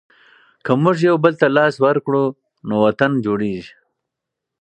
[0.65, 2.23] که موږ یوبل ته لاس ورکړو
[2.67, 3.73] نو وطن جوړېږي.